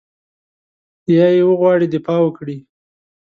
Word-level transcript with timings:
یا 1.15 1.27
یې 1.35 1.43
وغواړي 1.49 1.85
دفاع 1.93 2.19
وکړي. 2.23 2.57